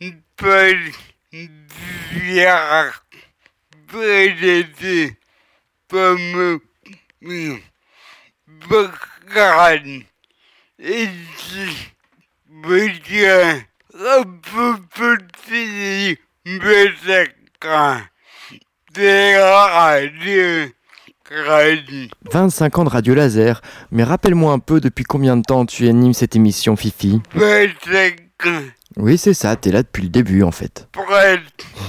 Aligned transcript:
vulgarise 0.00 0.22
peut 0.36 0.76
dire 2.12 2.92
présenté 3.88 5.16
comme 5.88 6.60
Baccaran. 8.68 10.00
Et 10.78 11.08
veut 12.48 12.90
dire 12.90 13.64
un 19.94 20.06
peu 21.24 21.34
petit 21.34 21.44
Bessacan. 21.44 21.44
Des 21.44 21.48
radios. 21.48 22.08
25 22.32 22.78
ans 22.78 22.84
de 22.84 22.88
radio 22.90 23.14
laser, 23.14 23.62
mais 23.90 24.04
rappelle-moi 24.04 24.52
un 24.52 24.58
peu 24.58 24.80
depuis 24.80 25.04
combien 25.04 25.36
de 25.36 25.42
temps 25.42 25.66
tu 25.66 25.88
animes 25.88 26.14
cette 26.14 26.36
émission 26.36 26.76
Fifi 26.76 27.20
25 27.34 28.20
ans. 28.46 28.62
Oui 28.96 29.18
c'est 29.18 29.34
ça, 29.34 29.56
t'es 29.56 29.72
là 29.72 29.82
depuis 29.82 30.02
le 30.02 30.08
début 30.08 30.42
en 30.42 30.52
fait. 30.52 30.88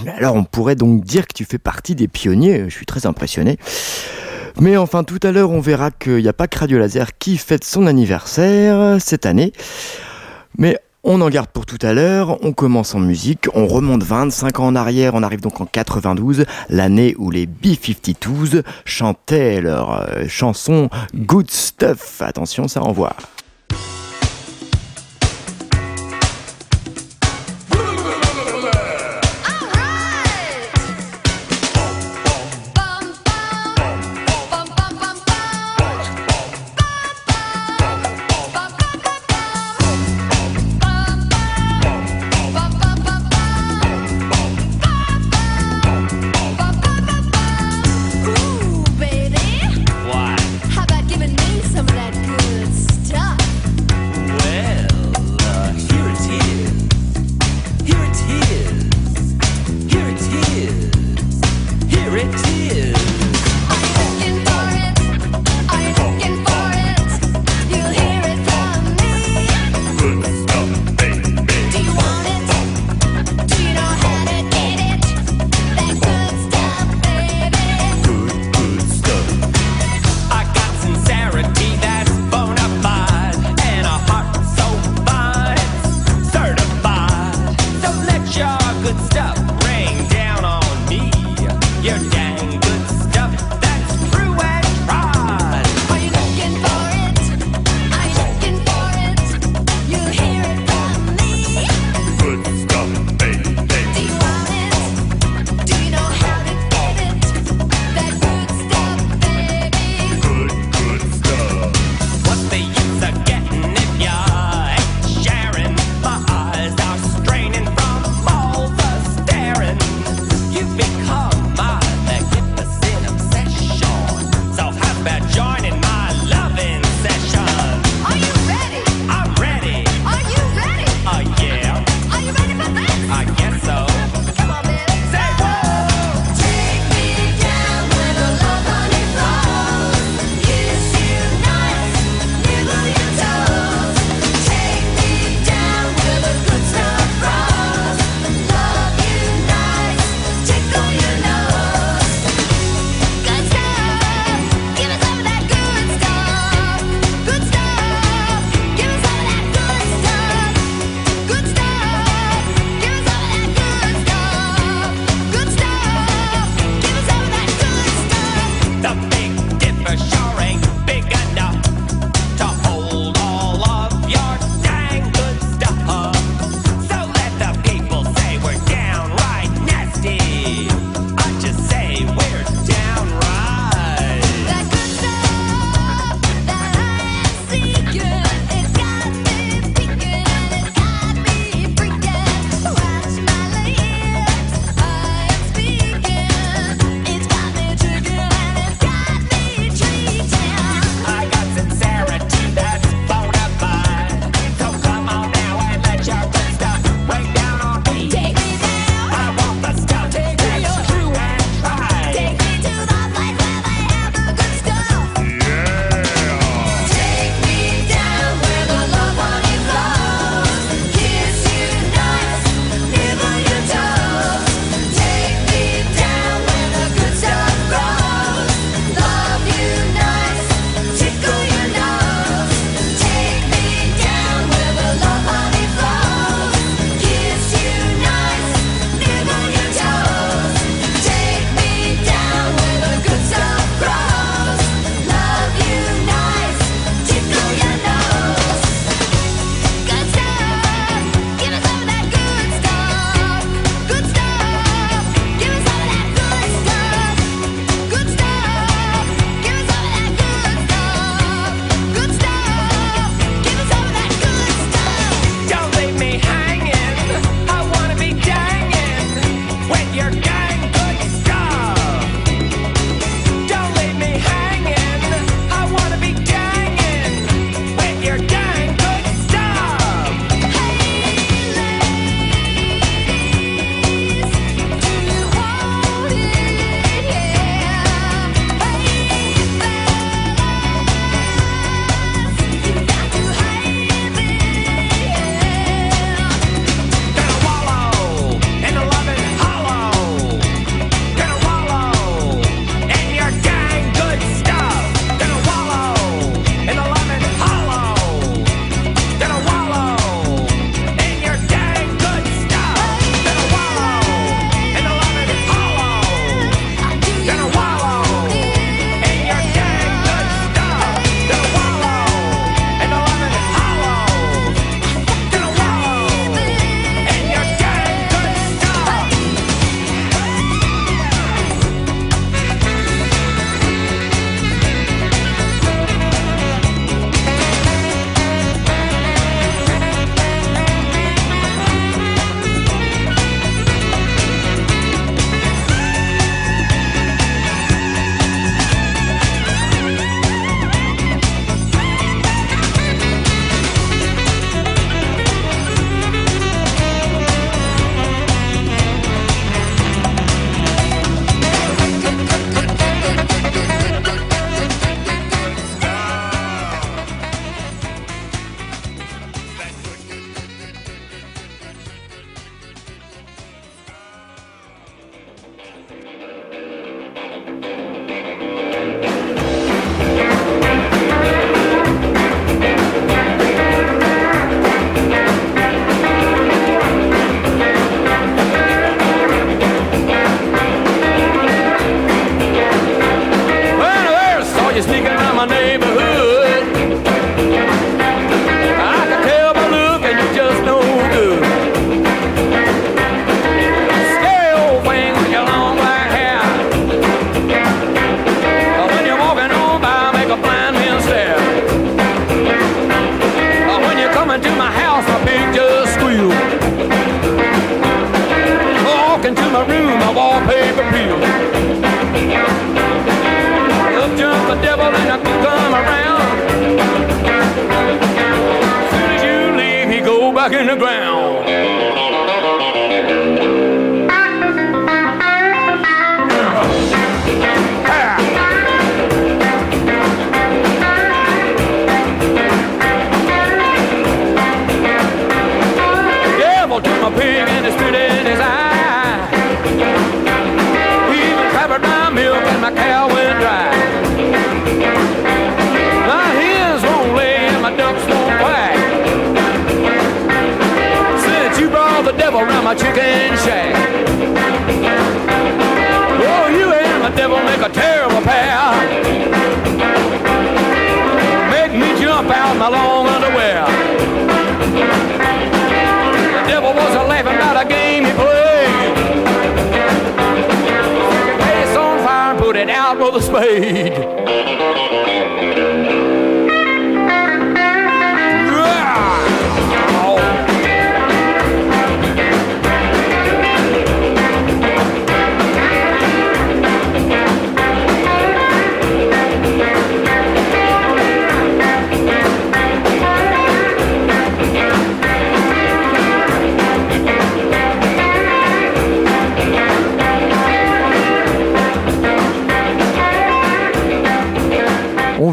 Mais 0.05 0.12
alors 0.12 0.35
on 0.35 0.43
pourrait 0.43 0.76
donc 0.76 1.03
dire 1.03 1.27
que 1.27 1.34
tu 1.34 1.45
fais 1.45 1.59
partie 1.59 1.95
des 1.95 2.07
pionniers, 2.07 2.66
je 2.67 2.76
suis 2.76 2.85
très 2.85 3.05
impressionné. 3.05 3.57
Mais 4.59 4.77
enfin 4.77 5.03
tout 5.03 5.20
à 5.21 5.31
l'heure 5.31 5.52
on 5.52 5.59
verra 5.59 5.91
qu'il 5.91 6.17
n'y 6.17 6.27
a 6.27 6.34
pas 6.34 6.48
que 6.48 6.57
Radio 6.57 6.79
Laser 6.79 7.17
qui 7.17 7.38
fête 7.38 7.63
son 7.63 7.85
anniversaire 7.85 8.99
cette 8.99 9.26
année. 9.26 9.54
Mais 10.57 10.79
on 11.05 11.21
en 11.21 11.29
garde 11.29 11.49
pour 11.49 11.65
tout 11.65 11.77
à 11.81 11.93
l'heure, 11.93 12.43
on 12.43 12.51
commence 12.51 12.95
en 12.95 12.99
musique, 12.99 13.48
on 13.53 13.67
remonte 13.67 14.03
25 14.03 14.59
ans 14.59 14.67
en 14.67 14.75
arrière, 14.75 15.13
on 15.13 15.23
arrive 15.23 15.39
donc 15.39 15.61
en 15.61 15.65
92, 15.65 16.45
l'année 16.70 17.15
où 17.17 17.29
les 17.29 17.45
B-52s 17.45 18.63
chantaient 18.85 19.61
leur 19.61 20.01
euh, 20.01 20.27
chanson 20.27 20.89
Good 21.15 21.51
Stuff. 21.51 22.21
Attention, 22.21 22.67
ça 22.67 22.81
envoie. 22.81 23.15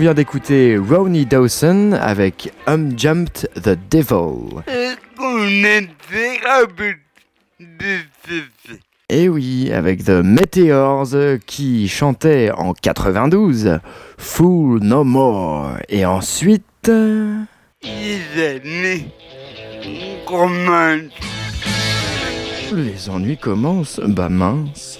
vient 0.03 0.15
d'écouter 0.15 0.77
Ronnie 0.77 1.27
Dawson 1.27 1.93
avec 1.93 2.53
Um 2.67 2.99
Jumped 2.99 3.49
the 3.55 3.79
Devil. 3.89 4.65
Et 9.09 9.23
eh 9.23 9.29
oui, 9.29 9.71
avec 9.73 10.03
The 10.03 10.25
Meteors 10.25 11.15
qui 11.47 11.87
chantait 11.87 12.51
en 12.51 12.73
92 12.73 13.79
Fool 14.19 14.81
No 14.83 15.05
More. 15.05 15.77
Et 15.89 16.05
ensuite. 16.05 16.91
Les 22.75 23.09
ennuis 23.09 23.39
commencent, 23.39 24.01
bah 24.05 24.29
mince. 24.29 24.99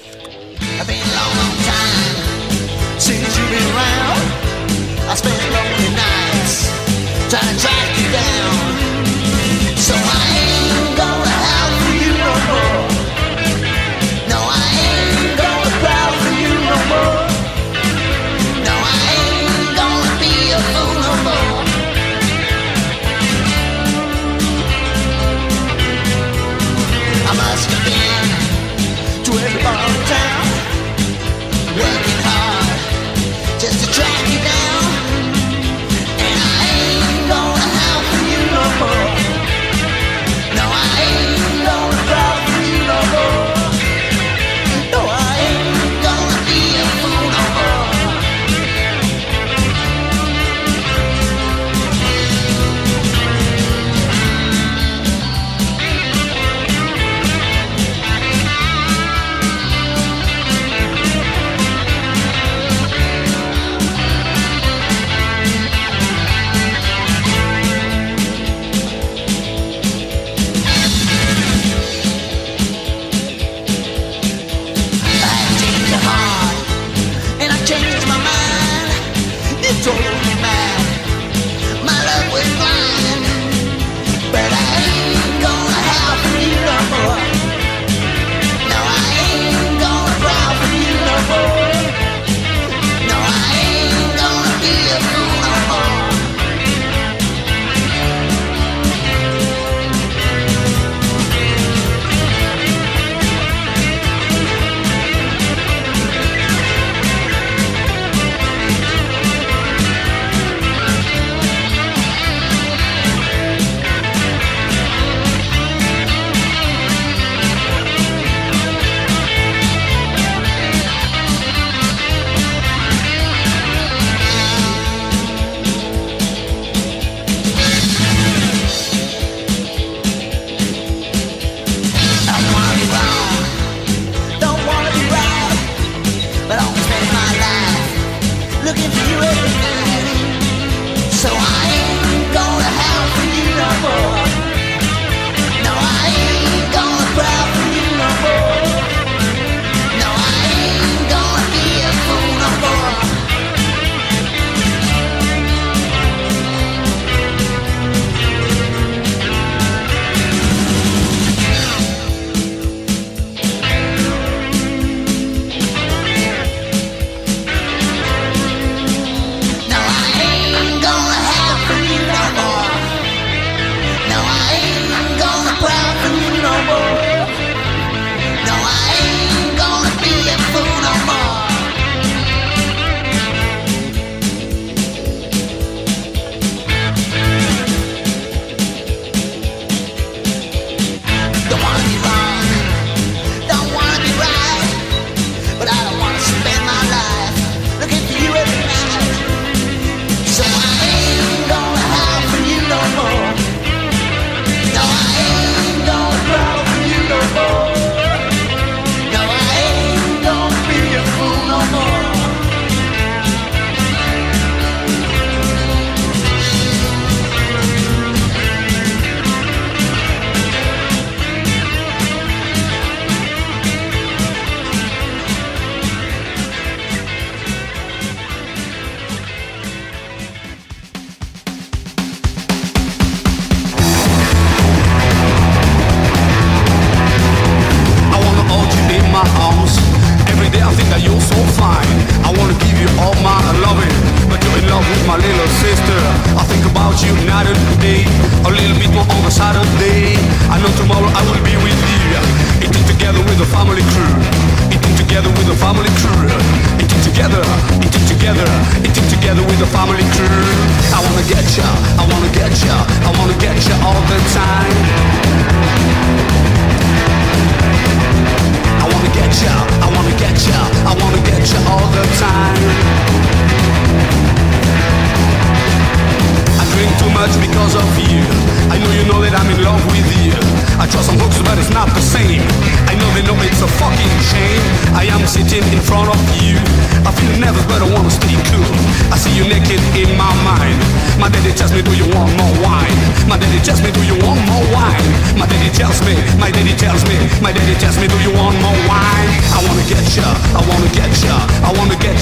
changed 77.73 78.07
my 78.07 78.19
mind. 78.19 79.65
You 79.65 79.73
told 79.83 79.99
me 80.27 80.35
mine. 80.43 80.72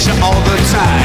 picture 0.03 0.23
all 0.23 0.33
the 0.41 0.57
time. 0.71 1.00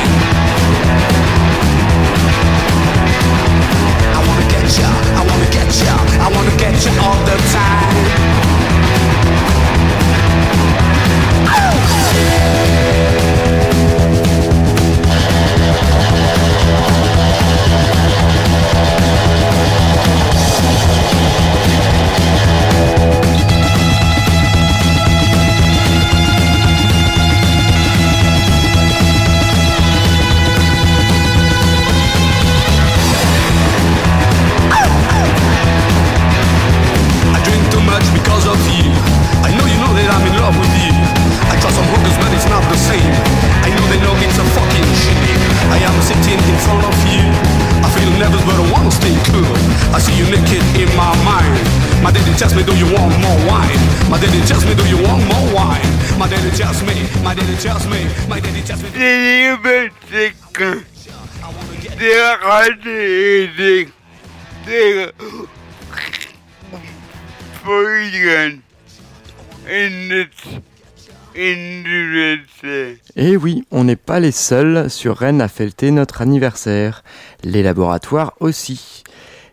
Les 74.27 74.33
seuls 74.33 74.91
sur 74.91 75.19
Rennes 75.19 75.41
à 75.41 75.47
fêter 75.47 75.93
notre 75.93 76.21
anniversaire. 76.21 77.05
Les 77.45 77.63
laboratoires 77.63 78.33
aussi. 78.41 79.05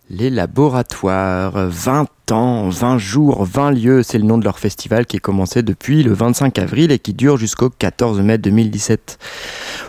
Les 0.09 0.31
laboratoires, 0.31 1.69
20 1.69 2.07
ans, 2.31 2.69
20 2.69 2.97
jours, 2.97 3.43
20 3.43 3.71
lieux, 3.71 4.03
c'est 4.03 4.17
le 4.17 4.23
nom 4.23 4.37
de 4.37 4.43
leur 4.43 4.59
festival 4.59 5.05
qui 5.05 5.17
est 5.17 5.19
commencé 5.19 5.61
depuis 5.61 6.03
le 6.03 6.13
25 6.13 6.57
avril 6.59 6.91
et 6.91 6.99
qui 6.99 7.13
dure 7.13 7.37
jusqu'au 7.37 7.69
14 7.69 8.21
mai 8.21 8.37
2017. 8.37 9.17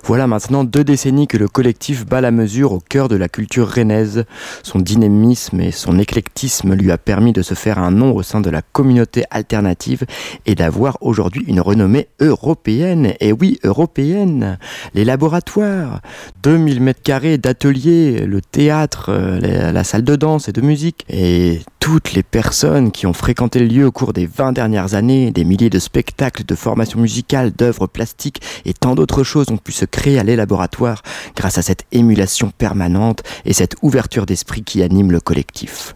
Voilà 0.05 0.27
maintenant 0.27 0.65
deux 0.65 0.85
décennies 0.85 1.27
que 1.27 1.37
le 1.37 1.49
collectif 1.49 2.07
bat 2.07 2.21
la 2.21 2.31
mesure 2.31 2.73
au 2.73 2.81
cœur 2.81 3.09
de 3.09 3.17
la 3.17 3.29
culture 3.29 3.69
rennaise. 3.69 4.25
Son 4.63 4.79
dynamisme 4.79 5.61
et 5.61 5.71
son 5.71 5.99
éclectisme 5.99 6.75
lui 6.75 6.91
a 6.91 6.99
permis 6.99 7.33
de 7.33 7.43
se 7.43 7.55
faire 7.55 7.79
un 7.79 7.91
nom 7.91 8.15
au 8.15 8.23
sein 8.23 8.41
de 8.41 8.51
la 8.51 8.63
communauté 8.63 9.25
alternative 9.31 10.05
et 10.47 10.55
d'avoir 10.55 10.99
aujourd'hui 11.01 11.45
une 11.47 11.61
renommée 11.61 12.09
européenne. 12.21 13.15
Et 13.21 13.33
oui, 13.33 13.59
européenne. 13.65 14.59
Les 14.95 15.05
laboratoires, 15.05 16.01
2000 16.43 16.81
mètres 16.81 17.03
carrés 17.03 17.39
d'ateliers, 17.39 18.27
le 18.27 18.41
théâtre, 18.41 19.07
euh, 19.11 19.73
la 19.73 19.85
salle 19.85 20.05
de 20.05 20.17
danse 20.17 20.49
et 20.49 20.53
de 20.53 20.61
musique, 20.61 21.05
et 21.09 21.61
toutes 21.85 22.15
les 22.15 22.23
personnes 22.35 22.91
qui 22.91 23.07
ont 23.07 23.13
fréquenté 23.13 23.61
le 23.61 23.67
lieu 23.67 23.87
au 23.87 23.93
cours 23.93 24.13
des 24.13 24.27
20 24.27 24.51
dernières 24.51 24.95
années, 24.95 25.31
des 25.31 25.45
milliers 25.45 25.71
de 25.71 25.79
spectacles, 25.79 26.43
de 26.43 26.57
formations 26.57 26.99
musicales, 26.99 27.53
d'œuvres 27.53 27.87
plastiques 27.87 28.43
et 28.65 28.75
tant 28.75 28.97
d'autres 28.97 29.23
choses 29.23 29.53
ont 29.53 29.57
pu 29.57 29.71
se 29.71 29.85
créer 29.85 30.19
à 30.19 30.25
les 30.25 30.35
laboratoires 30.35 31.05
grâce 31.37 31.59
à 31.59 31.63
cette 31.63 31.85
émulation 31.93 32.51
permanente 32.51 33.23
et 33.45 33.53
cette 33.53 33.77
ouverture 33.83 34.27
d'esprit 34.27 34.65
qui 34.65 34.83
anime 34.83 35.13
le 35.13 35.21
collectif. 35.21 35.95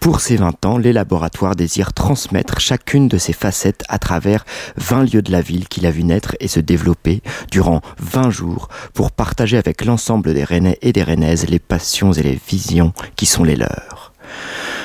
Pour 0.00 0.22
ces 0.22 0.36
20 0.36 0.64
ans, 0.64 0.78
les 0.78 0.94
laboratoires 0.94 1.54
désirent 1.54 1.92
transmettre 1.92 2.60
chacune 2.60 3.06
de 3.06 3.18
ces 3.18 3.34
facettes 3.34 3.84
à 3.90 3.98
travers 3.98 4.46
20 4.78 5.12
lieux 5.12 5.22
de 5.22 5.32
la 5.32 5.42
ville 5.42 5.68
qu'il 5.68 5.84
a 5.84 5.90
vu 5.90 6.02
naître 6.02 6.34
et 6.40 6.48
se 6.48 6.60
développer 6.60 7.20
durant 7.50 7.82
20 7.98 8.30
jours 8.30 8.68
pour 8.94 9.12
partager 9.12 9.58
avec 9.58 9.84
l'ensemble 9.84 10.32
des 10.32 10.44
Rennais 10.44 10.78
et 10.80 10.94
des 10.94 11.02
Rennaises 11.02 11.46
les 11.46 11.58
passions 11.58 12.14
et 12.14 12.22
les 12.22 12.40
visions 12.48 12.94
qui 13.16 13.26
sont 13.26 13.44
les 13.44 13.56
leurs. 13.56 14.14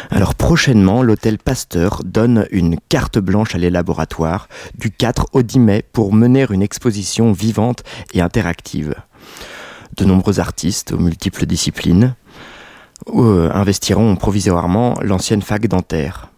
Alors 0.09 0.35
prochainement, 0.35 1.01
l'hôtel 1.01 1.37
Pasteur 1.37 2.01
donne 2.03 2.47
une 2.51 2.77
carte 2.89 3.19
blanche 3.19 3.55
à 3.55 3.57
les 3.57 3.69
laboratoires 3.69 4.47
du 4.77 4.91
4 4.91 5.27
au 5.33 5.41
10 5.41 5.59
mai 5.59 5.85
pour 5.93 6.13
mener 6.13 6.45
une 6.49 6.61
exposition 6.61 7.31
vivante 7.31 7.83
et 8.13 8.21
interactive. 8.21 8.95
De 9.97 10.05
nombreux 10.05 10.39
artistes 10.39 10.91
aux 10.91 10.99
multiples 10.99 11.45
disciplines 11.45 12.15
euh, 13.13 13.51
investiront 13.53 14.15
provisoirement 14.15 14.95
l'ancienne 15.01 15.41
fac 15.41 15.67
dentaire. 15.67 16.29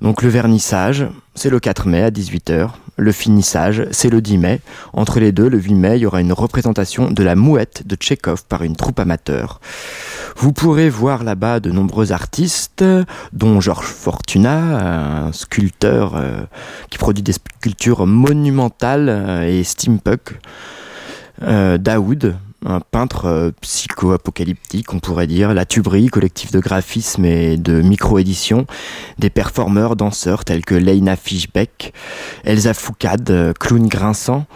Donc 0.00 0.22
le 0.22 0.28
vernissage, 0.28 1.06
c'est 1.34 1.50
le 1.50 1.60
4 1.60 1.86
mai 1.88 2.02
à 2.02 2.10
18h. 2.10 2.70
Le 2.98 3.12
finissage, 3.12 3.86
c'est 3.90 4.08
le 4.08 4.22
10 4.22 4.38
mai. 4.38 4.60
Entre 4.94 5.20
les 5.20 5.30
deux, 5.30 5.48
le 5.48 5.58
8 5.58 5.74
mai, 5.74 5.96
il 5.98 6.02
y 6.02 6.06
aura 6.06 6.22
une 6.22 6.32
représentation 6.32 7.10
de 7.10 7.22
la 7.22 7.34
mouette 7.34 7.86
de 7.86 7.94
Tchekhov 7.94 8.44
par 8.44 8.62
une 8.62 8.74
troupe 8.74 8.98
amateur. 8.98 9.60
Vous 10.36 10.52
pourrez 10.52 10.88
voir 10.88 11.22
là-bas 11.22 11.60
de 11.60 11.70
nombreux 11.70 12.12
artistes, 12.12 12.84
dont 13.32 13.60
Georges 13.60 13.86
Fortuna, 13.86 15.26
un 15.26 15.32
sculpteur 15.32 16.16
euh, 16.16 16.40
qui 16.90 16.96
produit 16.98 17.22
des 17.22 17.32
sculptures 17.32 18.06
monumentales 18.06 19.08
euh, 19.08 19.48
et 19.48 19.62
steampunk. 19.62 20.38
Euh, 21.42 21.76
Daoud, 21.76 22.36
un 22.64 22.80
peintre 22.80 23.26
euh, 23.26 23.50
psycho-apocalyptique, 23.60 24.92
on 24.92 24.98
pourrait 24.98 25.26
dire, 25.26 25.54
la 25.54 25.64
tuberie, 25.64 26.06
collectif 26.08 26.50
de 26.50 26.60
graphisme 26.60 27.24
et 27.24 27.56
de 27.56 27.80
micro-édition, 27.82 28.66
des 29.18 29.30
performeurs, 29.30 29.96
danseurs 29.96 30.44
tels 30.44 30.64
que 30.64 30.74
Leina 30.74 31.16
Fishbeck, 31.16 31.92
Elsa 32.44 32.74
Foucade, 32.74 33.30
euh, 33.30 33.52
clown 33.52 33.86
grinçant, 33.86 34.46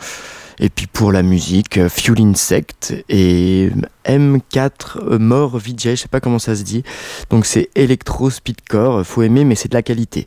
et 0.58 0.68
puis 0.68 0.86
pour 0.86 1.12
la 1.12 1.22
musique, 1.22 1.78
euh, 1.78 1.88
Fuel 1.88 2.20
Insect 2.20 3.04
et 3.08 3.70
M4 4.06 5.18
More 5.18 5.58
VJ, 5.58 5.90
je 5.90 5.94
sais 5.96 6.08
pas 6.08 6.20
comment 6.20 6.38
ça 6.38 6.56
se 6.56 6.62
dit. 6.62 6.82
Donc 7.30 7.46
c'est 7.46 7.70
électro 7.74 8.30
speedcore, 8.30 9.06
faut 9.06 9.22
aimer 9.22 9.44
mais 9.44 9.54
c'est 9.54 9.68
de 9.68 9.74
la 9.74 9.82
qualité. 9.82 10.26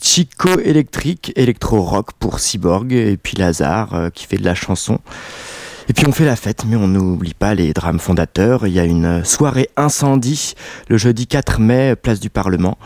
Chico 0.00 0.58
électrique, 0.58 1.32
électro 1.36 1.80
rock 1.80 2.12
pour 2.18 2.40
Cyborg 2.40 2.92
et 2.92 3.16
puis 3.16 3.36
Lazare 3.36 4.10
qui 4.12 4.26
fait 4.26 4.36
de 4.36 4.44
la 4.44 4.56
chanson. 4.56 4.98
Et 5.88 5.92
puis 5.92 6.06
on 6.06 6.12
fait 6.12 6.24
la 6.24 6.36
fête, 6.36 6.64
mais 6.66 6.76
on 6.76 6.88
n'oublie 6.88 7.34
pas 7.34 7.54
les 7.54 7.72
drames 7.72 7.98
fondateurs. 7.98 8.66
Il 8.66 8.72
y 8.72 8.80
a 8.80 8.84
une 8.84 9.24
soirée 9.24 9.68
incendie 9.76 10.54
le 10.88 10.96
jeudi 10.96 11.26
4 11.26 11.60
mai, 11.60 11.96
place 11.96 12.20
du 12.20 12.30
Parlement, 12.30 12.78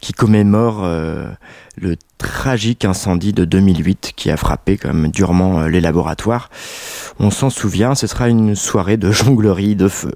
qui 0.00 0.12
commémore 0.12 0.84
euh, 0.84 1.28
le 1.76 1.96
tragique 2.16 2.84
incendie 2.84 3.32
de 3.32 3.44
2008 3.44 4.12
qui 4.16 4.30
a 4.30 4.36
frappé 4.36 4.78
même 4.84 5.10
durement 5.10 5.60
euh, 5.60 5.68
les 5.68 5.80
laboratoires. 5.80 6.50
On 7.20 7.30
s'en 7.30 7.50
souvient, 7.50 7.94
ce 7.94 8.06
sera 8.06 8.28
une 8.28 8.54
soirée 8.54 8.96
de 8.96 9.10
jonglerie 9.12 9.76
de 9.76 9.88
feu. 9.88 10.12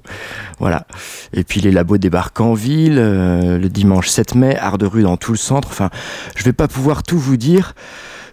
Voilà. 0.59 0.85
Et 1.33 1.43
puis 1.43 1.59
les 1.59 1.71
labos 1.71 1.97
débarquent 1.97 2.41
en 2.41 2.53
ville 2.53 2.97
euh, 2.97 3.59
le 3.59 3.69
dimanche 3.69 4.07
7 4.07 4.35
mai, 4.35 4.57
art 4.57 4.77
de 4.77 4.85
rue 4.85 5.03
dans 5.03 5.17
tout 5.17 5.31
le 5.31 5.37
centre. 5.37 5.67
Enfin, 5.69 5.89
je 6.35 6.43
vais 6.43 6.53
pas 6.53 6.67
pouvoir 6.67 7.03
tout 7.03 7.19
vous 7.19 7.37
dire. 7.37 7.73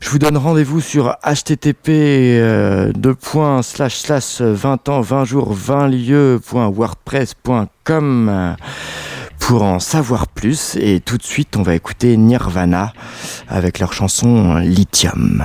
Je 0.00 0.08
vous 0.08 0.18
donne 0.18 0.38
rendez-vous 0.38 0.80
sur 0.80 1.16
http 1.24 1.88
euh, 1.88 2.92
20 2.94 4.88
ans 4.88 5.00
20 5.02 5.24
jours 5.24 5.52
20 5.52 5.88
lieux.wordpress.com 5.88 8.56
pour 9.38 9.62
en 9.62 9.78
savoir 9.78 10.26
plus. 10.28 10.76
Et 10.76 11.00
tout 11.00 11.18
de 11.18 11.22
suite, 11.22 11.56
on 11.56 11.62
va 11.62 11.74
écouter 11.74 12.16
Nirvana 12.16 12.94
avec 13.48 13.78
leur 13.78 13.92
chanson 13.92 14.56
Lithium. 14.56 15.44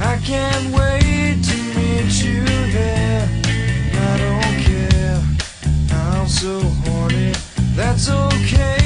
I 0.00 0.18
can't 0.24 0.66
wait 0.74 1.42
to 1.44 1.56
meet 1.76 2.12
you 2.24 2.44
there. 2.72 3.28
I 3.94 4.16
don't 4.24 4.56
care, 4.68 5.20
I'm 5.90 6.26
so 6.28 6.60
horny. 6.84 7.32
That's 7.74 8.08
okay, 8.08 8.81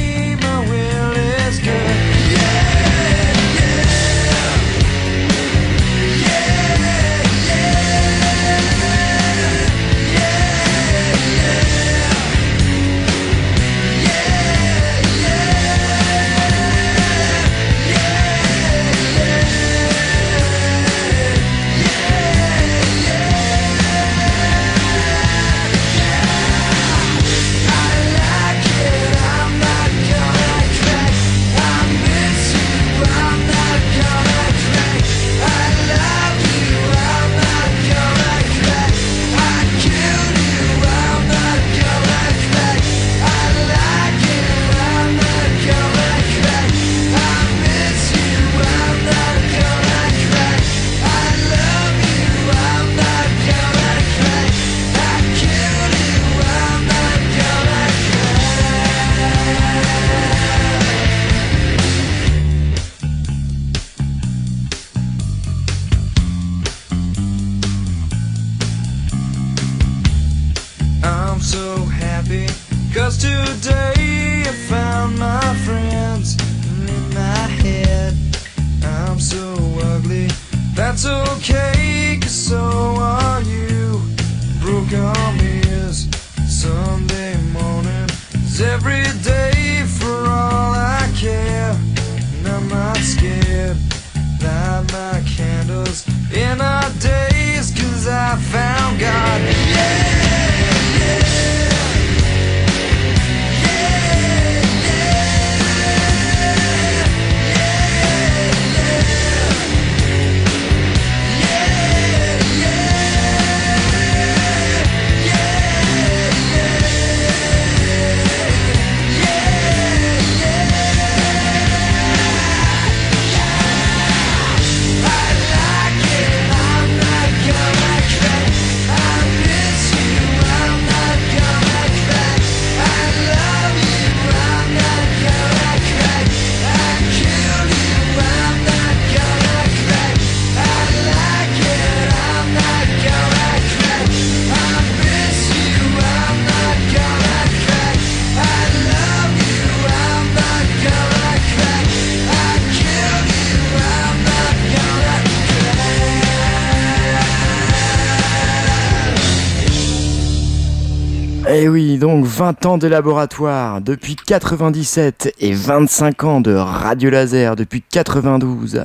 20 162.37 162.67
ans 162.67 162.77
de 162.77 162.87
laboratoire, 162.87 163.81
depuis 163.81 164.15
97 164.15 165.33
et 165.41 165.55
25 165.55 166.25
ans 166.25 166.41
de 166.43 166.53
radio 166.53 167.09
laser 167.09 167.57
depuis 167.57 167.81
92. 167.81 168.85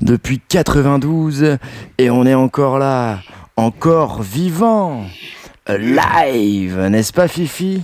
Depuis 0.00 0.40
92 0.48 1.58
et 1.98 2.08
on 2.08 2.24
est 2.24 2.32
encore 2.32 2.78
là, 2.78 3.18
encore 3.56 4.22
vivant. 4.22 5.04
Live, 5.68 6.80
n'est-ce 6.86 7.12
pas 7.12 7.28
Fifi? 7.28 7.82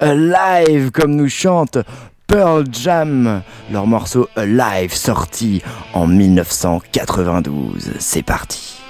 Alive 0.00 0.90
comme 0.90 1.14
nous 1.14 1.28
chante 1.28 1.78
Pearl 2.26 2.64
Jam, 2.72 3.42
leur 3.70 3.86
morceau 3.86 4.28
Alive 4.34 4.94
sorti 4.94 5.62
en 5.92 6.08
1992. 6.08 7.92
C'est 8.00 8.24
parti. 8.24 8.83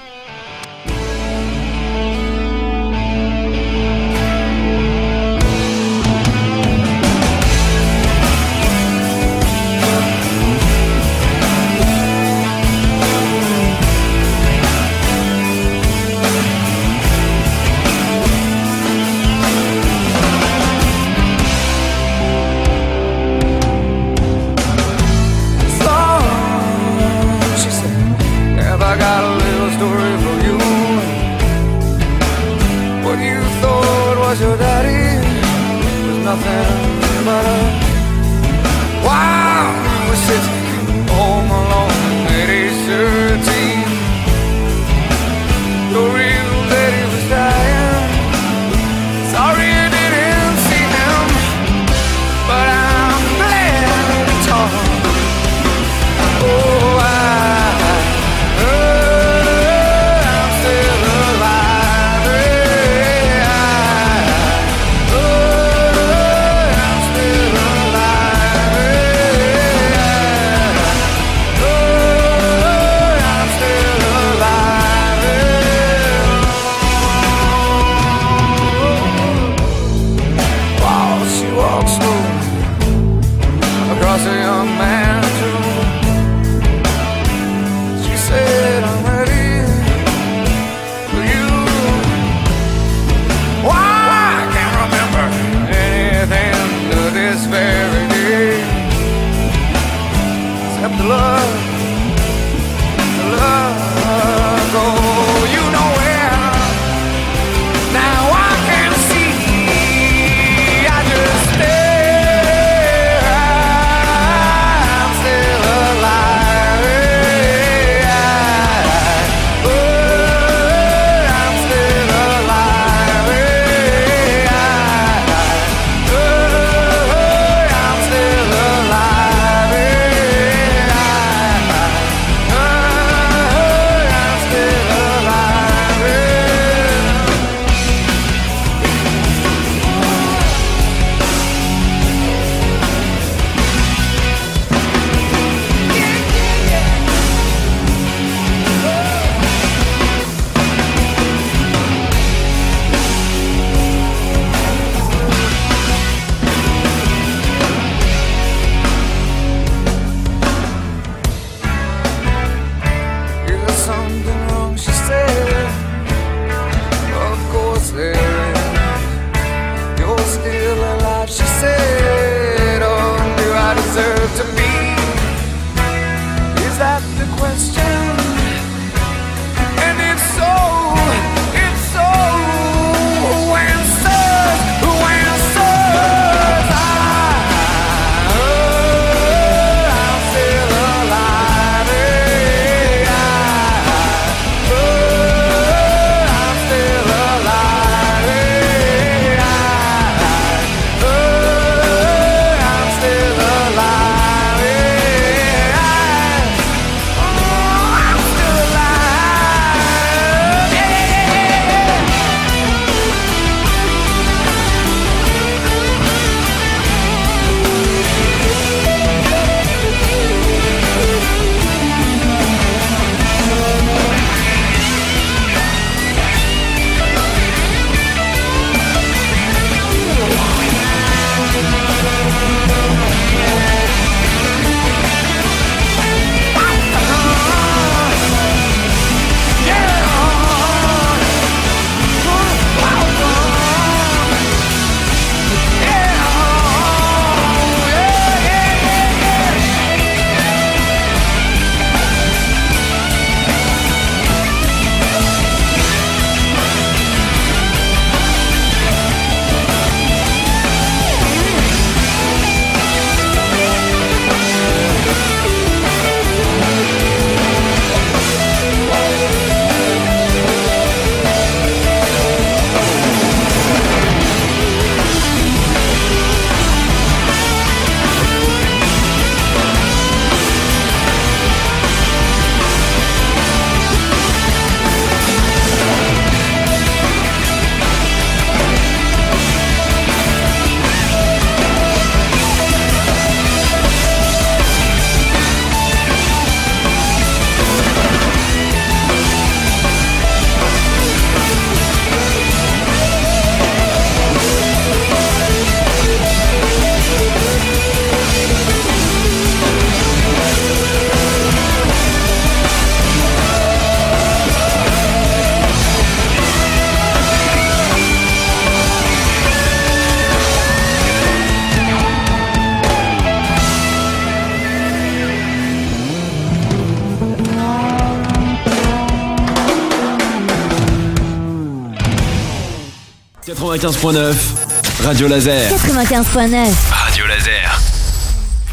95.9, 333.77 335.03
Radio 335.03 335.27
Laser. 335.27 335.69
95.9. 335.69 336.73
Radio 336.91 337.25
Laser. 337.27 337.65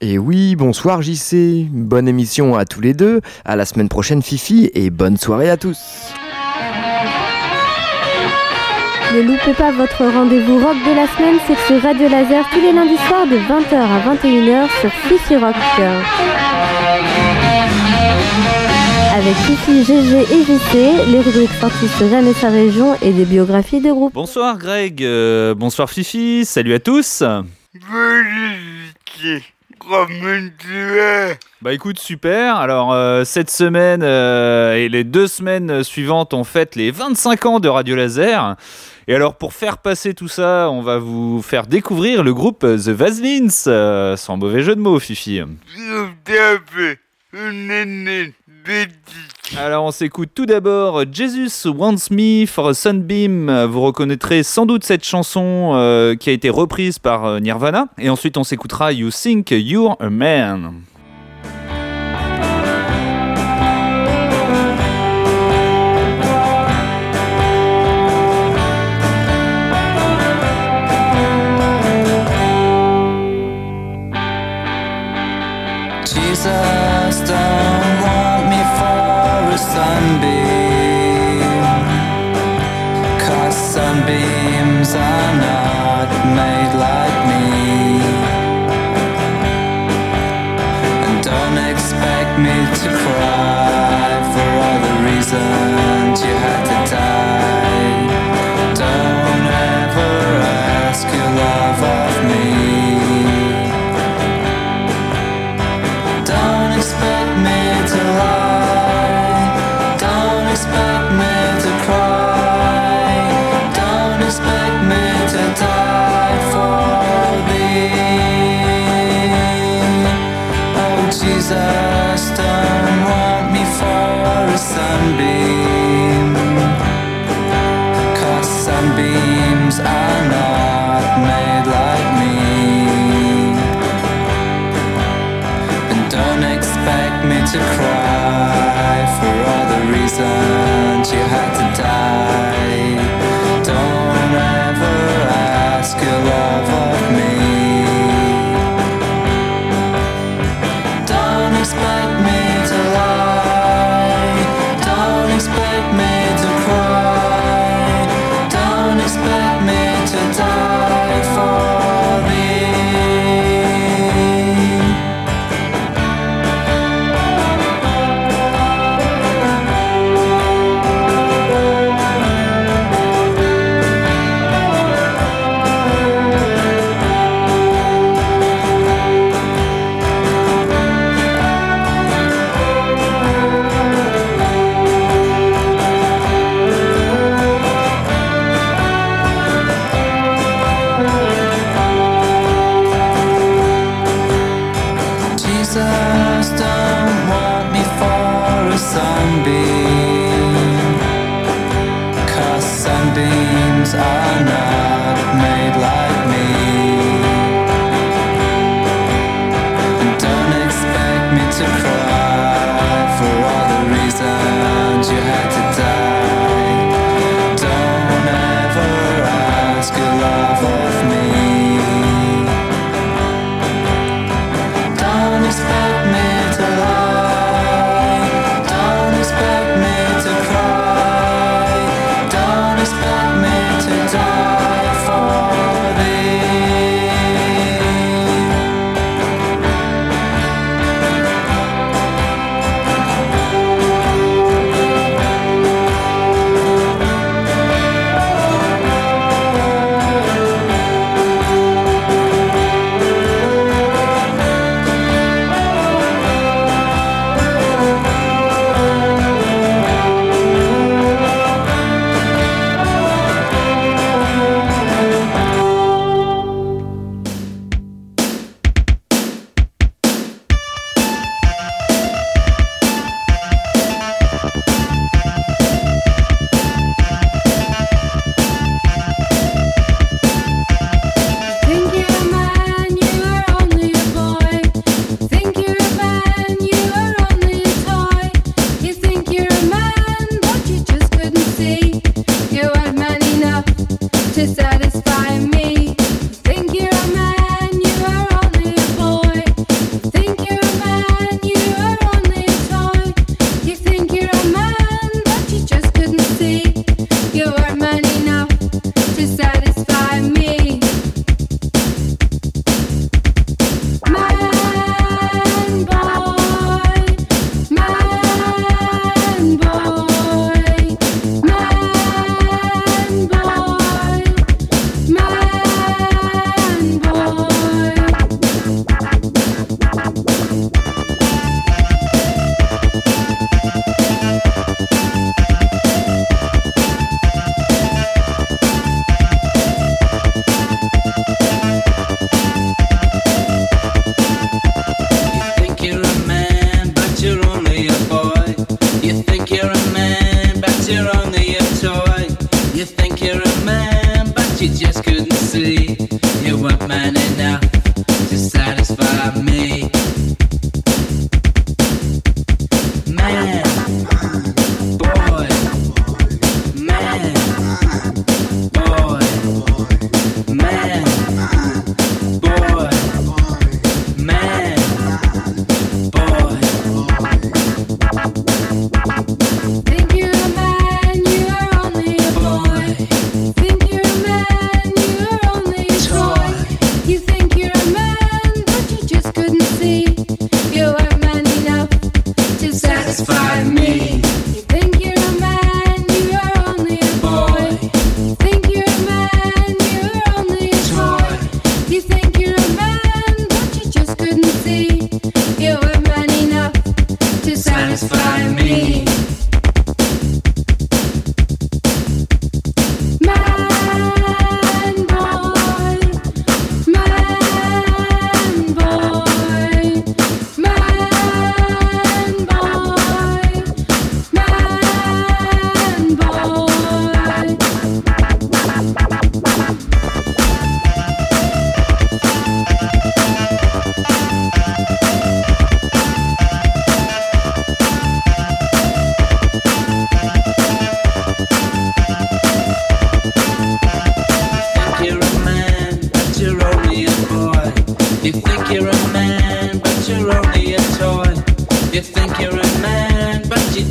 Et 0.00 0.16
oui, 0.16 0.56
bonsoir 0.56 1.02
JC, 1.02 1.66
bonne 1.70 2.08
émission 2.08 2.56
à 2.56 2.64
tous 2.64 2.80
les 2.80 2.94
deux, 2.94 3.20
à 3.44 3.56
la 3.56 3.66
semaine 3.66 3.90
prochaine 3.90 4.22
Fifi 4.22 4.70
et 4.72 4.88
bonne 4.88 5.18
soirée 5.18 5.50
à 5.50 5.58
tous. 5.58 6.14
Ne 9.12 9.22
loupez 9.22 9.52
pas 9.54 9.72
votre 9.72 10.04
rendez-vous 10.06 10.58
rock 10.64 10.76
de 10.86 10.94
la 10.94 11.06
semaine, 11.08 11.38
c'est 11.46 11.58
sur 11.66 11.82
Radio 11.82 12.08
Laser 12.08 12.48
tous 12.50 12.60
les 12.60 12.72
lundis 12.72 12.96
soirs 13.08 13.26
de 13.26 13.36
20h 13.36 13.74
à 13.74 14.14
21h 14.14 14.68
sur 14.80 14.90
Fifi 14.90 15.36
Rock. 15.36 15.56
Avec 19.20 19.36
Fifi, 19.36 19.84
GG 19.84 20.16
et 20.16 20.44
JC, 20.44 21.06
les 21.08 21.20
rubriques 21.20 21.50
Rennes 22.00 22.26
et 22.26 22.32
sa 22.32 22.48
région 22.48 22.96
et 23.02 23.12
des 23.12 23.26
biographies 23.26 23.82
de 23.82 23.92
groupe. 23.92 24.14
Bonsoir 24.14 24.56
Greg, 24.56 25.04
euh, 25.04 25.54
bonsoir 25.54 25.90
Fifi, 25.90 26.46
salut 26.46 26.72
à 26.72 26.78
tous. 26.78 27.22
Comment 29.78 30.48
tu 30.58 31.36
Bah 31.60 31.74
écoute, 31.74 31.98
super. 31.98 32.56
Alors 32.56 32.94
euh, 32.94 33.24
cette 33.24 33.50
semaine 33.50 34.00
euh, 34.02 34.76
et 34.76 34.88
les 34.88 35.04
deux 35.04 35.26
semaines 35.26 35.84
suivantes, 35.84 36.32
on 36.32 36.44
fête 36.44 36.74
les 36.74 36.90
25 36.90 37.44
ans 37.44 37.60
de 37.60 37.68
Radio 37.68 37.96
Laser. 37.96 38.56
Et 39.06 39.14
alors 39.14 39.36
pour 39.36 39.52
faire 39.52 39.76
passer 39.76 40.14
tout 40.14 40.28
ça, 40.28 40.70
on 40.70 40.80
va 40.80 40.96
vous 40.96 41.42
faire 41.42 41.66
découvrir 41.66 42.22
le 42.22 42.32
groupe 42.32 42.60
The 42.60 42.88
Vaselines, 42.88 43.50
euh, 43.66 44.16
sans 44.16 44.38
mauvais 44.38 44.62
jeu 44.62 44.74
de 44.74 44.80
mots, 44.80 44.98
Fifi. 44.98 45.42
Alors 49.58 49.84
on 49.84 49.90
s'écoute 49.90 50.30
tout 50.34 50.46
d'abord 50.46 51.04
Jesus 51.10 51.68
Wants 51.68 52.10
Me 52.10 52.46
for 52.46 52.68
a 52.68 52.74
Sunbeam. 52.74 53.64
Vous 53.64 53.80
reconnaîtrez 53.80 54.42
sans 54.42 54.66
doute 54.66 54.84
cette 54.84 55.04
chanson 55.04 55.72
euh, 55.74 56.14
qui 56.14 56.30
a 56.30 56.32
été 56.32 56.50
reprise 56.50 56.98
par 56.98 57.24
euh, 57.24 57.40
Nirvana. 57.40 57.86
Et 57.98 58.08
ensuite 58.10 58.36
on 58.36 58.44
s'écoutera 58.44 58.92
You 58.92 59.10
Think 59.10 59.50
You're 59.50 59.96
a 60.00 60.08
Man. 60.08 60.82
Jesus 76.04 76.79
the 95.40 95.69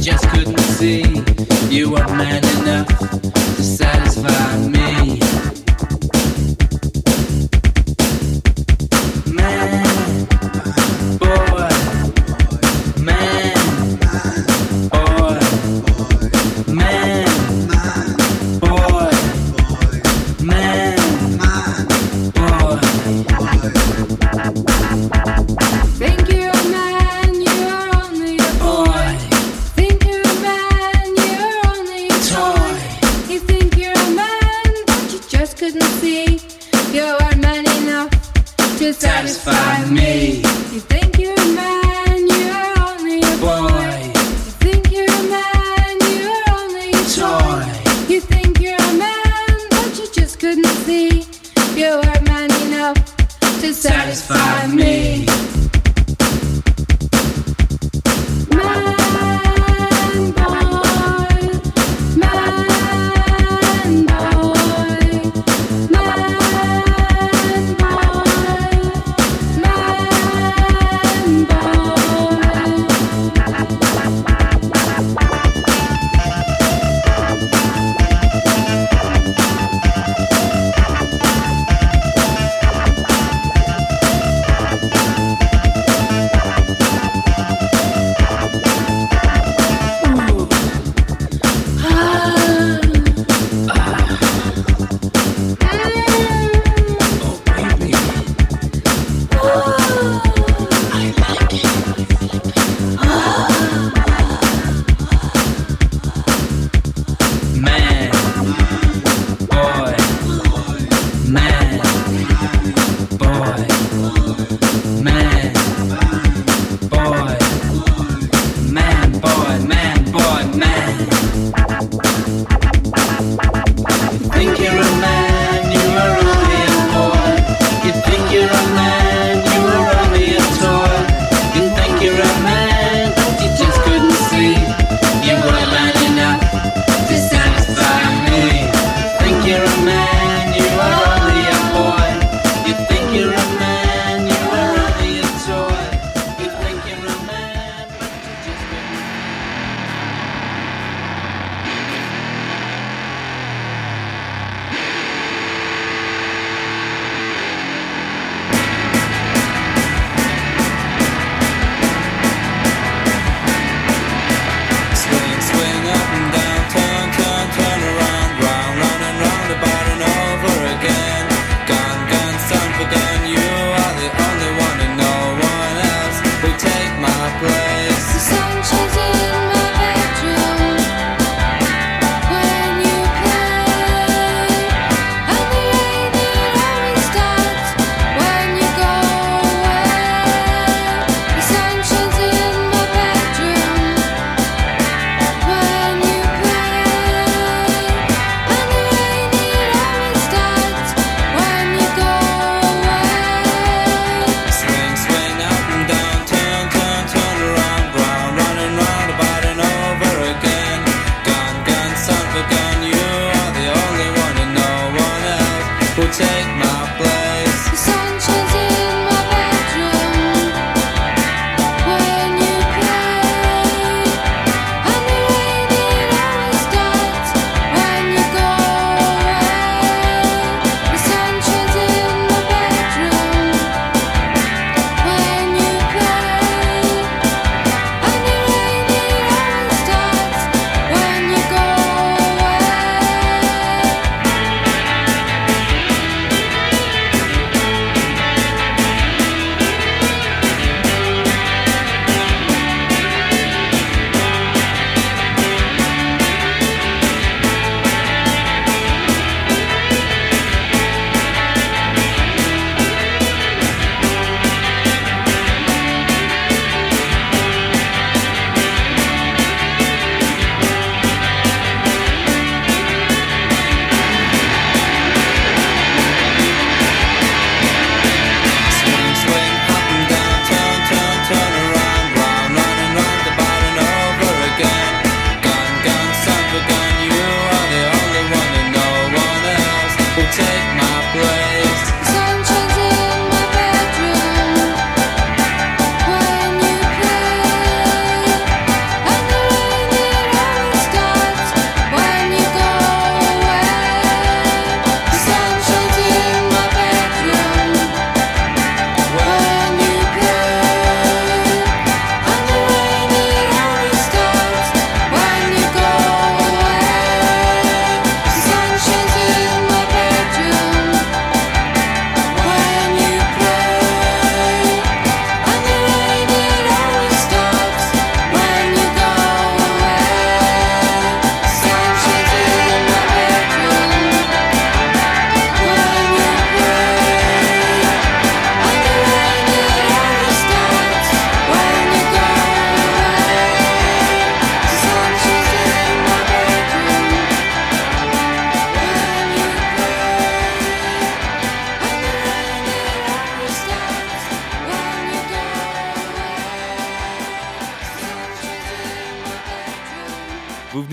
just 0.02 0.30
couldn't 0.30 0.58
see. 0.60 1.04
You 1.70 1.96
are 1.96 2.08
man 2.16 2.44
enough 2.62 3.19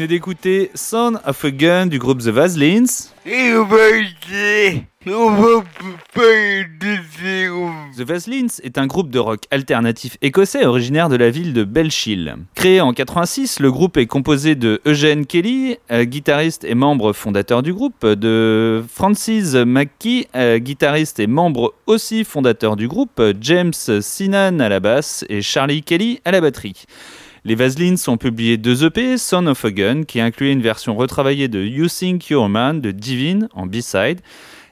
venez 0.07 0.18
d'écouter 0.18 0.70
Son 0.74 1.18
of 1.24 1.44
a 1.44 1.50
Gun 1.50 1.86
du 1.86 1.98
groupe 1.98 2.18
The 2.18 2.28
Vaselines. 2.28 2.86
The 7.96 8.02
Vaselines 8.02 8.48
est 8.62 8.78
un 8.78 8.86
groupe 8.86 9.11
de 9.11 9.18
rock 9.18 9.44
alternatif 9.50 10.16
écossais 10.22 10.64
originaire 10.64 11.09
de 11.09 11.16
la 11.16 11.30
ville 11.30 11.52
de 11.52 11.64
Belchill. 11.64 12.36
Créé 12.54 12.80
en 12.80 12.92
86, 12.92 13.59
le 13.61 13.72
groupe 13.72 13.96
est 13.96 14.07
composé 14.07 14.54
de 14.54 14.80
Eugene 14.86 15.26
Kelly, 15.26 15.78
euh, 15.90 16.04
guitariste 16.04 16.64
et 16.64 16.74
membre 16.74 17.12
fondateur 17.12 17.62
du 17.62 17.72
groupe, 17.72 18.07
de 18.07 18.84
Francis 18.92 19.54
McKee, 19.54 20.28
euh, 20.36 20.59
guitariste 20.59 21.18
et 21.18 21.26
membre 21.26 21.74
aussi 21.86 22.24
fondateur 22.24 22.76
du 22.76 22.86
groupe, 22.86 23.20
James 23.40 23.72
Sinan 23.72 24.61
à 24.61 24.68
la 24.68 24.80
basse 24.80 25.24
et 25.28 25.42
Charlie 25.42 25.82
Kelly 25.82 26.20
à 26.24 26.30
la 26.30 26.40
batterie. 26.40 26.84
Les 27.47 27.55
Vaselines 27.55 27.97
ont 28.09 28.16
publié 28.16 28.57
deux 28.57 28.84
EP, 28.84 29.16
Son 29.16 29.47
of 29.47 29.64
a 29.64 29.70
Gun, 29.70 30.03
qui 30.03 30.18
incluait 30.20 30.51
une 30.51 30.62
version 30.62 30.97
retravaillée 30.97 31.47
de 31.47 31.62
You 31.62 31.86
Think 31.86 32.28
You're 32.28 32.49
Man 32.49 32.80
de 32.80 32.90
Divine 32.90 33.49
en 33.55 33.66
B-side, 33.66 34.18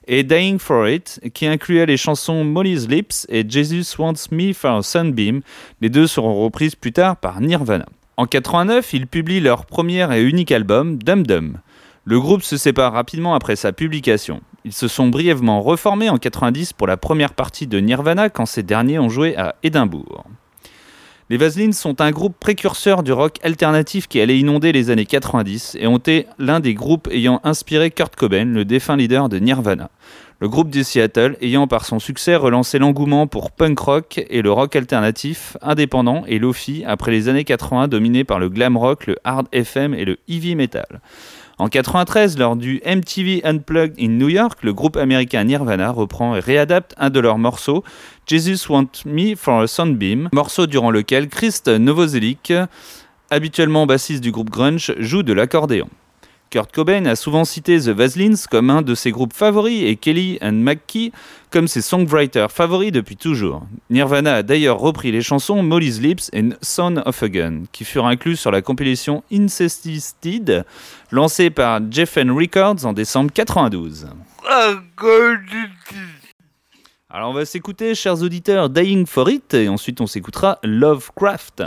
et 0.08 0.24
Dying 0.24 0.58
for 0.58 0.88
It, 0.88 1.20
qui 1.34 1.46
incluait 1.46 1.86
les 1.86 1.96
chansons 1.96 2.42
Molly's 2.42 2.88
Lips 2.88 3.28
et 3.28 3.48
Jesus 3.48 3.94
Wants 3.96 4.26
Me 4.32 4.52
for 4.52 4.78
a 4.78 4.82
Sunbeam. 4.82 5.42
Les 5.80 5.88
deux 5.88 6.08
seront 6.08 6.34
reprises 6.34 6.74
plus 6.74 6.90
tard 6.90 7.16
par 7.16 7.40
Nirvana. 7.40 7.86
En 8.16 8.26
89, 8.26 8.92
ils 8.92 9.06
publient 9.06 9.38
leur 9.38 9.66
premier 9.66 10.12
et 10.12 10.20
unique 10.20 10.50
album, 10.50 11.00
Dum 11.00 11.24
Dum. 11.24 11.58
Le 12.04 12.18
groupe 12.18 12.42
se 12.42 12.56
sépare 12.56 12.92
rapidement 12.92 13.36
après 13.36 13.54
sa 13.54 13.72
publication. 13.72 14.40
Ils 14.64 14.72
se 14.72 14.88
sont 14.88 15.06
brièvement 15.06 15.62
reformés 15.62 16.10
en 16.10 16.18
90 16.18 16.72
pour 16.72 16.88
la 16.88 16.96
première 16.96 17.34
partie 17.34 17.68
de 17.68 17.78
Nirvana 17.78 18.30
quand 18.30 18.46
ces 18.46 18.64
derniers 18.64 18.98
ont 18.98 19.10
joué 19.10 19.36
à 19.36 19.54
Édimbourg. 19.62 20.24
Les 21.30 21.38
Vaselines 21.38 21.72
sont 21.72 22.02
un 22.02 22.10
groupe 22.10 22.36
précurseur 22.38 23.02
du 23.02 23.10
rock 23.10 23.38
alternatif 23.42 24.08
qui 24.08 24.20
allait 24.20 24.38
inonder 24.38 24.72
les 24.72 24.90
années 24.90 25.06
90 25.06 25.74
et 25.80 25.86
ont 25.86 25.96
été 25.96 26.26
l'un 26.38 26.60
des 26.60 26.74
groupes 26.74 27.08
ayant 27.10 27.40
inspiré 27.44 27.90
Kurt 27.90 28.14
Cobain, 28.14 28.44
le 28.44 28.66
défunt 28.66 28.96
leader 28.96 29.30
de 29.30 29.38
Nirvana. 29.38 29.90
Le 30.40 30.50
groupe 30.50 30.68
de 30.68 30.82
Seattle 30.82 31.38
ayant 31.40 31.66
par 31.66 31.86
son 31.86 31.98
succès 31.98 32.36
relancé 32.36 32.78
l'engouement 32.78 33.26
pour 33.26 33.52
punk 33.52 33.78
rock 33.78 34.22
et 34.28 34.42
le 34.42 34.52
rock 34.52 34.76
alternatif, 34.76 35.56
indépendant 35.62 36.24
et 36.26 36.38
lofi 36.38 36.84
après 36.86 37.10
les 37.10 37.30
années 37.30 37.44
80 37.44 37.88
dominés 37.88 38.24
par 38.24 38.38
le 38.38 38.50
glam 38.50 38.76
rock, 38.76 39.06
le 39.06 39.16
hard 39.24 39.46
FM 39.50 39.94
et 39.94 40.04
le 40.04 40.18
heavy 40.28 40.54
metal. 40.56 41.00
En 41.58 41.68
93, 41.68 42.36
lors 42.36 42.56
du 42.56 42.80
MTV 42.84 43.42
Unplugged 43.44 43.94
in 44.00 44.08
New 44.08 44.28
York, 44.28 44.58
le 44.62 44.72
groupe 44.72 44.96
américain 44.96 45.44
Nirvana 45.44 45.92
reprend 45.92 46.34
et 46.34 46.40
réadapte 46.40 46.94
un 46.98 47.10
de 47.10 47.20
leurs 47.20 47.38
morceaux, 47.38 47.84
Jesus 48.26 48.68
Want 48.68 48.88
Me 49.06 49.36
for 49.36 49.60
a 49.60 49.66
Sunbeam, 49.68 50.28
morceau 50.32 50.66
durant 50.66 50.90
lequel 50.90 51.28
Christ 51.28 51.68
Novoselic, 51.68 52.52
habituellement 53.30 53.86
bassiste 53.86 54.22
du 54.22 54.32
groupe 54.32 54.50
grunge, 54.50 54.94
joue 54.98 55.22
de 55.22 55.32
l'accordéon. 55.32 55.88
Kurt 56.54 56.70
Cobain 56.70 57.04
a 57.06 57.16
souvent 57.16 57.44
cité 57.44 57.80
The 57.80 57.88
Vaselines 57.88 58.36
comme 58.48 58.70
un 58.70 58.80
de 58.80 58.94
ses 58.94 59.10
groupes 59.10 59.32
favoris 59.32 59.82
et 59.82 59.96
Kelly 59.96 60.38
and 60.40 60.52
McKee 60.52 61.10
comme 61.50 61.66
ses 61.66 61.82
songwriters 61.82 62.52
favoris 62.52 62.92
depuis 62.92 63.16
toujours. 63.16 63.66
Nirvana 63.90 64.36
a 64.36 64.42
d'ailleurs 64.44 64.78
repris 64.78 65.10
les 65.10 65.20
chansons 65.20 65.64
Molly's 65.64 66.00
Lips 66.00 66.30
et 66.32 66.50
Son 66.62 66.98
of 67.04 67.20
a 67.24 67.28
Gun, 67.28 67.62
qui 67.72 67.84
furent 67.84 68.06
inclus 68.06 68.36
sur 68.36 68.52
la 68.52 68.62
compilation 68.62 69.24
Incested, 69.32 70.64
lancée 71.10 71.50
par 71.50 71.80
Geffen 71.90 72.30
Records 72.30 72.84
en 72.84 72.92
décembre 72.92 73.32
92. 73.32 74.06
Alors 77.10 77.30
on 77.30 77.34
va 77.34 77.46
s'écouter, 77.46 77.96
chers 77.96 78.22
auditeurs, 78.22 78.70
Dying 78.70 79.06
for 79.06 79.28
It, 79.28 79.54
et 79.54 79.68
ensuite 79.68 80.00
on 80.00 80.06
s'écoutera 80.06 80.60
Lovecraft. 80.62 81.64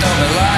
don't 0.00 0.18
belong 0.18 0.49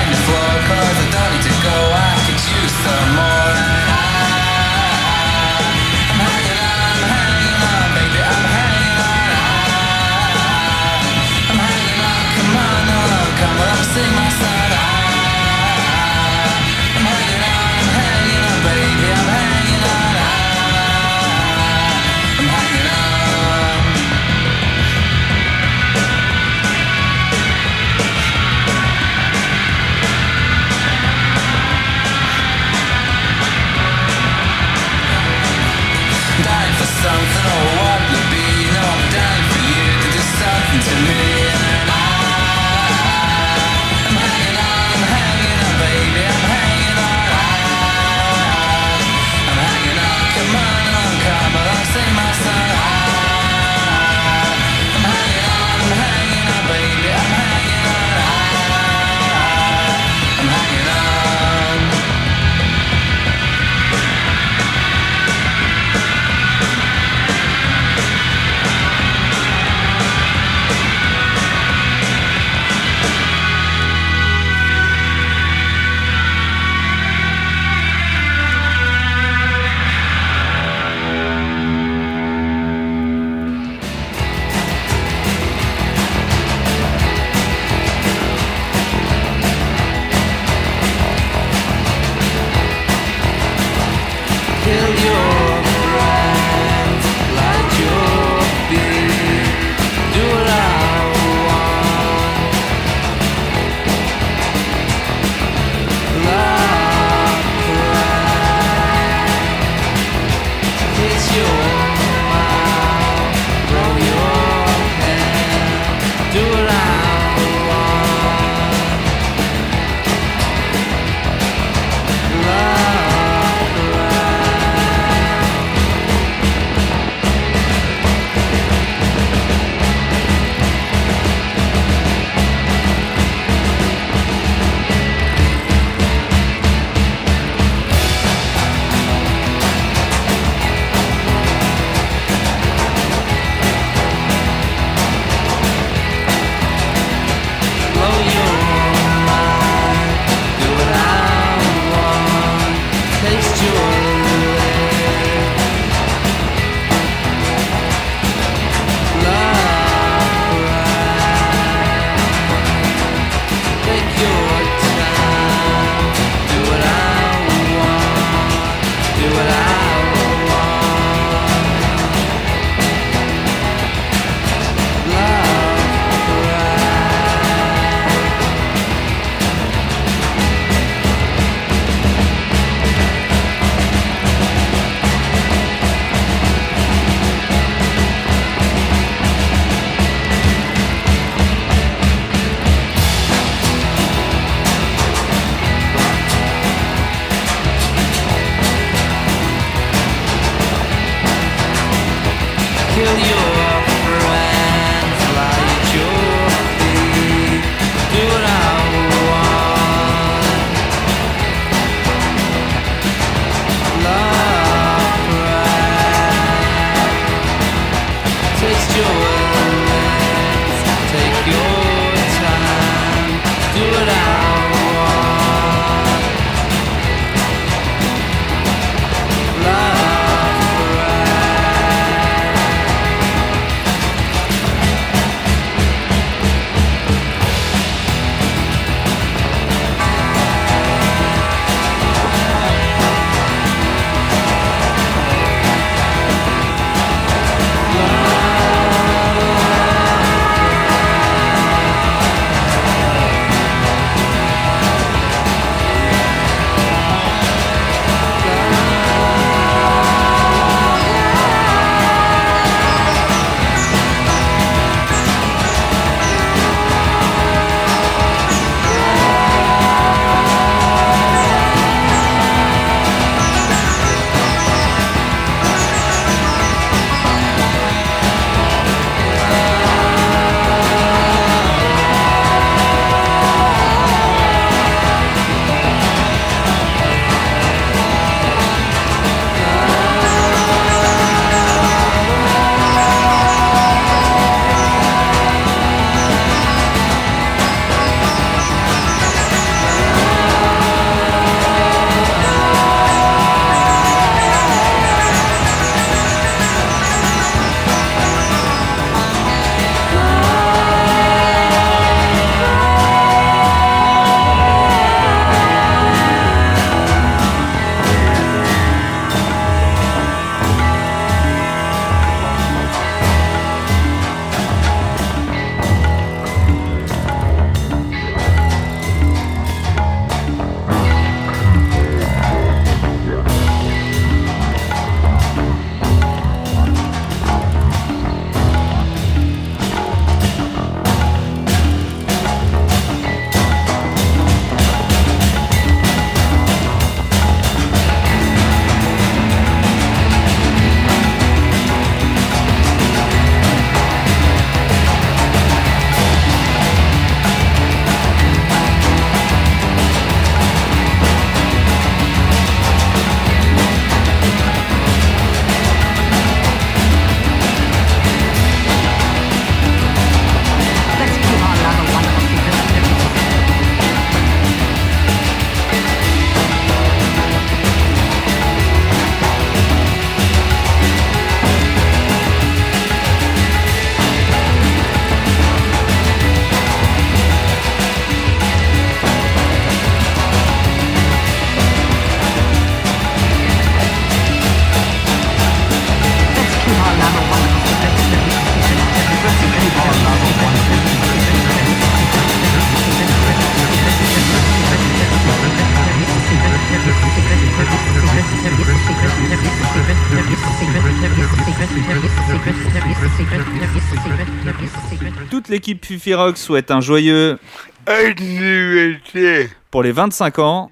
l'équipe 415.83 416.07
Fifi 416.07 416.33
Rock 416.33 416.59
souhaite 416.59 416.93
un 416.93 417.01
joyeux 417.01 417.59
anniversaire 418.07 419.69
pour 419.91 420.05
les 420.05 420.13
25 420.13 420.61
ans. 420.61 420.91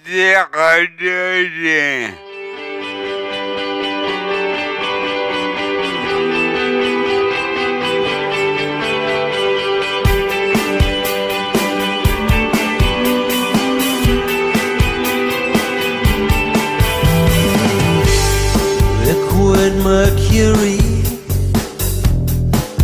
mercury. 19.85 20.79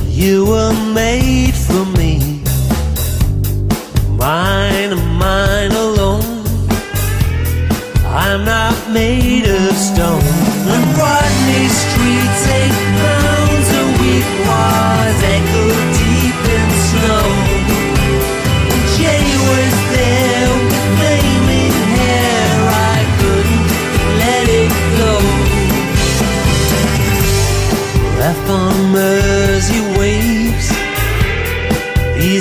You 0.09 0.46
were 0.46 0.72
made 0.94 1.45
for 1.66 1.84
me, 1.98 2.42
mine 4.16 4.94
mine 5.18 5.72
alone. 5.72 6.44
I'm 8.06 8.44
not 8.44 8.76
made 8.90 9.46
of 9.46 9.74
stone. 9.76 10.22
And 10.72 10.84
Rodney 11.00 11.66
Street's 11.80 12.44
eight 12.58 12.78
pounds 13.00 13.68
a 13.82 13.84
week 14.00 14.28
was 14.48 14.95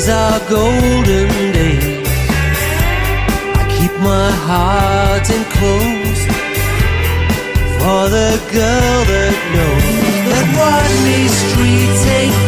These 0.06 0.14
are 0.14 0.40
golden 0.48 1.30
days. 1.52 2.08
I 3.58 3.66
keep 3.76 3.92
my 4.04 4.30
heart 4.46 5.28
enclosed 5.38 6.30
for 7.82 8.02
the 8.14 8.38
girl 8.54 9.00
that 9.10 9.36
knows 9.54 9.90
that 10.30 10.46
Rodney 10.62 11.26
Street's 11.42 12.06
eight 12.22 12.45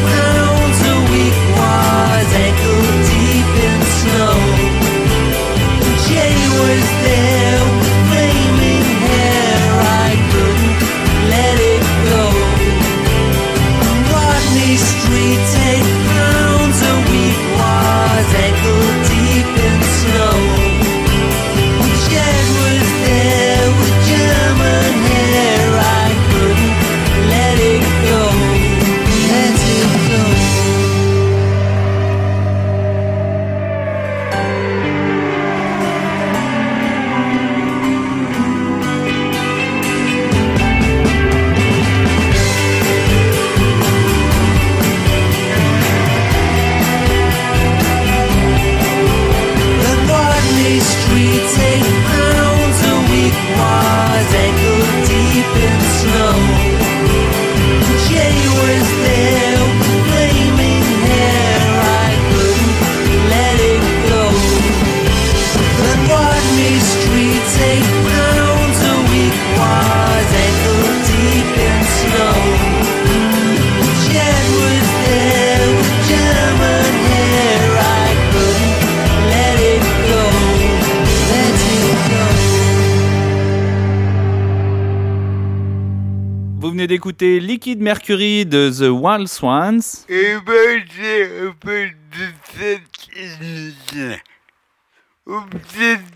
venez 86.87 86.95
d'écouter 86.95 87.39
Liquid 87.41 87.81
Mercury 87.81 88.45
de 88.45 88.69
The 88.69 88.89
Wild 88.89 89.27
Swans. 89.27 90.05
Et 90.07 90.35
ben 90.45 90.83
c'est 90.95 91.39
un 91.41 91.51
peu 91.59 91.89
de 92.13 92.27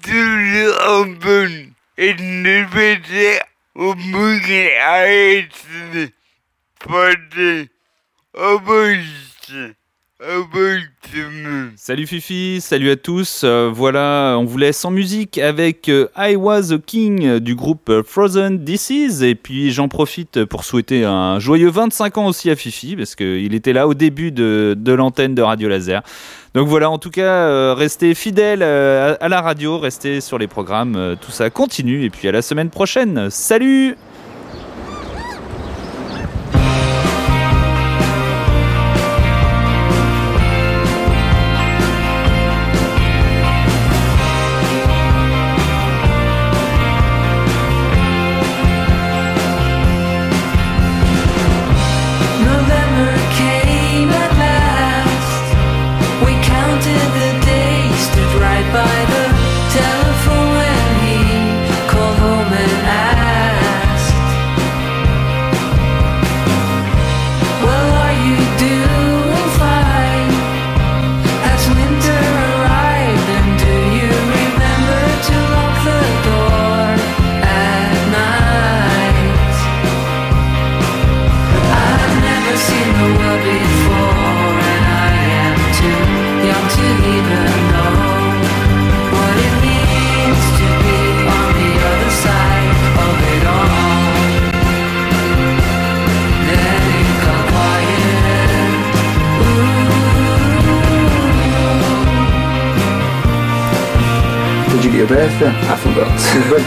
toujours 0.01 0.75
en 0.87 1.05
bonne 1.07 1.73
et 1.97 2.13
ne 2.13 2.63
mettez 2.73 3.39
au 3.75 3.93
bouquet 3.95 4.77
à 4.77 5.07
être 5.07 6.09
porté 6.79 7.69
au 8.33 8.59
bout. 8.59 9.75
Au 10.21 10.45
bout 10.45 10.79
Salut 11.77 12.05
Fifi, 12.05 12.59
salut 12.61 12.91
à 12.91 12.95
tous. 12.95 13.41
Euh, 13.43 13.71
voilà, 13.73 14.35
on 14.37 14.45
vous 14.45 14.57
laisse 14.57 14.83
en 14.83 14.91
musique 14.91 15.37
avec 15.37 15.89
euh, 15.89 16.07
I 16.17 16.35
Was 16.35 16.73
a 16.73 16.77
King 16.77 17.39
du 17.39 17.55
groupe 17.55 17.89
euh, 17.89 18.03
Frozen 18.03 18.59
Disease. 18.59 19.23
Et 19.23 19.35
puis 19.35 19.71
j'en 19.71 19.87
profite 19.87 20.45
pour 20.45 20.63
souhaiter 20.63 21.05
un 21.05 21.39
joyeux 21.39 21.69
25 21.69 22.17
ans 22.17 22.25
aussi 22.27 22.49
à 22.49 22.55
Fifi, 22.55 22.95
parce 22.95 23.15
qu'il 23.15 23.53
était 23.53 23.73
là 23.73 23.87
au 23.87 23.93
début 23.93 24.31
de, 24.31 24.75
l'antenne 24.85 25.33
de 25.33 25.41
Radio 25.41 25.69
Laser. 25.69 26.01
Donc 26.53 26.67
voilà, 26.67 26.89
en 26.89 26.97
tout 26.97 27.11
cas, 27.11 27.73
restez 27.73 28.13
fidèles 28.15 28.63
à, 28.63 29.13
à 29.13 29.29
la 29.29 29.41
radio, 29.41 29.77
restez 29.77 30.19
sur 30.19 30.37
les 30.37 30.47
programmes, 30.47 31.15
tout 31.21 31.31
ça 31.31 31.49
continue. 31.49 32.03
Et 32.03 32.09
puis 32.09 32.27
à 32.27 32.31
la 32.31 32.41
semaine 32.41 32.69
prochaine. 32.69 33.29
Salut 33.29 33.95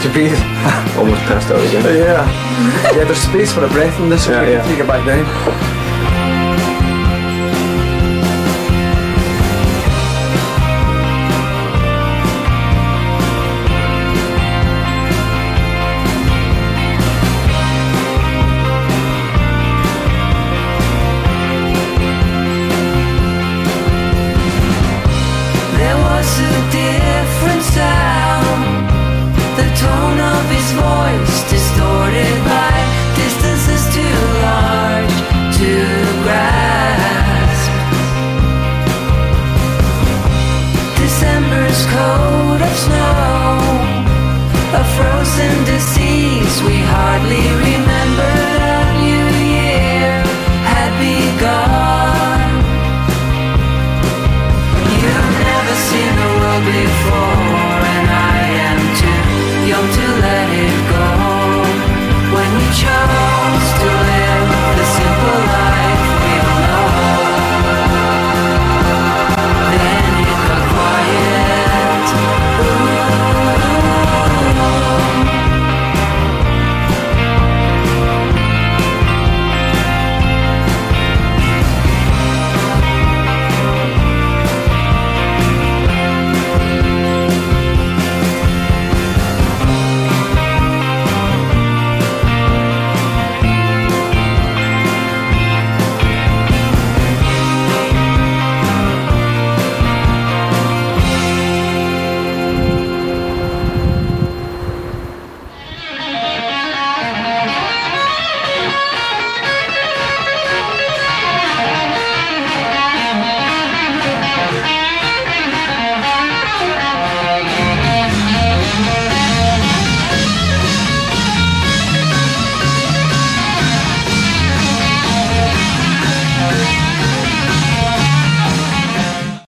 Where'd 0.05 0.13
breathe? 0.13 0.37
Almost 0.99 1.21
passed 1.23 1.51
out 1.51 1.59
again. 1.65 1.83
Yeah. 1.83 2.95
Yeah, 2.95 3.05
there's 3.05 3.17
space 3.17 3.51
for 3.51 3.65
a 3.65 3.69
breath 3.69 3.99
in 3.99 4.07
this. 4.07 4.27
Yeah, 4.27 4.47
yeah. 4.47 4.67
take 4.67 4.77
it 4.77 4.85
back 4.85 5.03
down. 5.03 5.64